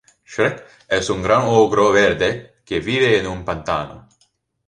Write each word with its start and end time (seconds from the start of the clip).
Shrek 0.35 0.61
es 0.97 1.09
un 1.15 1.21
gran 1.25 1.43
ogro 1.57 1.85
verde 1.97 2.31
que 2.71 2.79
vive 2.87 3.15
en 3.19 3.27
un 3.35 3.45
pantano. 3.45 4.07